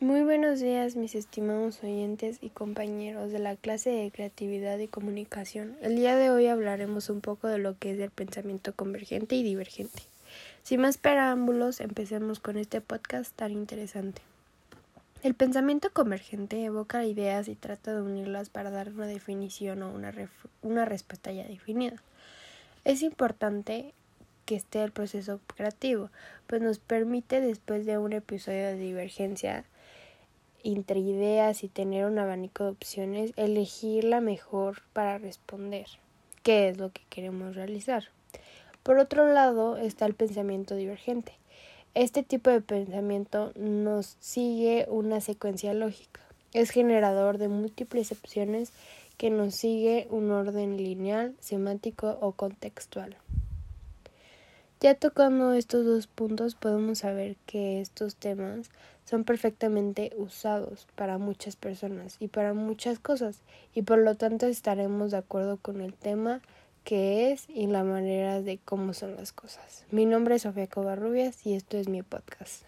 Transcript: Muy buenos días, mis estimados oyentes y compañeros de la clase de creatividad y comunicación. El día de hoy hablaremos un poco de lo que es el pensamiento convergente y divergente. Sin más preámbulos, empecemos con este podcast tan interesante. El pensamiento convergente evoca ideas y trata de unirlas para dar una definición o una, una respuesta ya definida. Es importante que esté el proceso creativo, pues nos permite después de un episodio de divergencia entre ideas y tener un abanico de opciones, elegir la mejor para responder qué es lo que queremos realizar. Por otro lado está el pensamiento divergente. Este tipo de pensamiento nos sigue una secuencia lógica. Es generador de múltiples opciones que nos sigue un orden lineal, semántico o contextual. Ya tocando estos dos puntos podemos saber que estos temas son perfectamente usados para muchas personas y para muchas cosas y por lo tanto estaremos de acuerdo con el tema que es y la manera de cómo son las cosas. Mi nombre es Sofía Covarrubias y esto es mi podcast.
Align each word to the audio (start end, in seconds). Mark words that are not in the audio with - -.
Muy 0.00 0.22
buenos 0.22 0.58
días, 0.58 0.96
mis 0.96 1.14
estimados 1.14 1.84
oyentes 1.84 2.38
y 2.40 2.50
compañeros 2.50 3.30
de 3.30 3.38
la 3.38 3.54
clase 3.54 3.90
de 3.90 4.10
creatividad 4.10 4.76
y 4.78 4.88
comunicación. 4.88 5.76
El 5.82 5.94
día 5.94 6.16
de 6.16 6.30
hoy 6.30 6.48
hablaremos 6.48 7.10
un 7.10 7.20
poco 7.20 7.46
de 7.46 7.58
lo 7.58 7.78
que 7.78 7.92
es 7.92 8.00
el 8.00 8.10
pensamiento 8.10 8.74
convergente 8.74 9.36
y 9.36 9.44
divergente. 9.44 10.02
Sin 10.64 10.80
más 10.80 10.98
preámbulos, 10.98 11.80
empecemos 11.80 12.40
con 12.40 12.58
este 12.58 12.80
podcast 12.80 13.36
tan 13.36 13.52
interesante. 13.52 14.20
El 15.22 15.34
pensamiento 15.34 15.92
convergente 15.92 16.64
evoca 16.64 17.06
ideas 17.06 17.46
y 17.46 17.54
trata 17.54 17.94
de 17.94 18.02
unirlas 18.02 18.50
para 18.50 18.70
dar 18.70 18.90
una 18.90 19.06
definición 19.06 19.84
o 19.84 19.90
una, 19.90 20.12
una 20.62 20.84
respuesta 20.84 21.30
ya 21.30 21.44
definida. 21.44 22.02
Es 22.84 23.00
importante 23.02 23.94
que 24.44 24.56
esté 24.56 24.82
el 24.82 24.92
proceso 24.92 25.40
creativo, 25.46 26.10
pues 26.46 26.62
nos 26.62 26.78
permite 26.78 27.40
después 27.40 27.86
de 27.86 27.98
un 27.98 28.12
episodio 28.12 28.66
de 28.66 28.76
divergencia 28.76 29.64
entre 30.64 31.00
ideas 31.00 31.62
y 31.62 31.68
tener 31.68 32.06
un 32.06 32.18
abanico 32.18 32.64
de 32.64 32.70
opciones, 32.70 33.32
elegir 33.36 34.04
la 34.04 34.20
mejor 34.20 34.82
para 34.92 35.18
responder 35.18 35.86
qué 36.42 36.68
es 36.68 36.78
lo 36.78 36.90
que 36.90 37.02
queremos 37.10 37.54
realizar. 37.54 38.04
Por 38.82 38.98
otro 38.98 39.32
lado 39.32 39.76
está 39.76 40.06
el 40.06 40.14
pensamiento 40.14 40.74
divergente. 40.74 41.32
Este 41.94 42.22
tipo 42.22 42.50
de 42.50 42.60
pensamiento 42.60 43.52
nos 43.56 44.16
sigue 44.20 44.86
una 44.88 45.20
secuencia 45.20 45.74
lógica. 45.74 46.20
Es 46.52 46.70
generador 46.70 47.38
de 47.38 47.48
múltiples 47.48 48.12
opciones 48.12 48.72
que 49.16 49.30
nos 49.30 49.54
sigue 49.54 50.06
un 50.10 50.30
orden 50.30 50.76
lineal, 50.76 51.34
semántico 51.40 52.18
o 52.20 52.32
contextual. 52.32 53.16
Ya 54.84 54.94
tocando 54.94 55.54
estos 55.54 55.86
dos 55.86 56.06
puntos 56.06 56.56
podemos 56.56 56.98
saber 56.98 57.36
que 57.46 57.80
estos 57.80 58.16
temas 58.16 58.70
son 59.06 59.24
perfectamente 59.24 60.12
usados 60.18 60.86
para 60.94 61.16
muchas 61.16 61.56
personas 61.56 62.18
y 62.20 62.28
para 62.28 62.52
muchas 62.52 62.98
cosas 62.98 63.40
y 63.74 63.80
por 63.80 63.96
lo 63.96 64.14
tanto 64.14 64.44
estaremos 64.44 65.12
de 65.12 65.16
acuerdo 65.16 65.56
con 65.56 65.80
el 65.80 65.94
tema 65.94 66.42
que 66.84 67.32
es 67.32 67.48
y 67.48 67.66
la 67.66 67.82
manera 67.82 68.42
de 68.42 68.58
cómo 68.62 68.92
son 68.92 69.16
las 69.16 69.32
cosas. 69.32 69.86
Mi 69.90 70.04
nombre 70.04 70.34
es 70.34 70.42
Sofía 70.42 70.66
Covarrubias 70.66 71.46
y 71.46 71.54
esto 71.54 71.78
es 71.78 71.88
mi 71.88 72.02
podcast. 72.02 72.64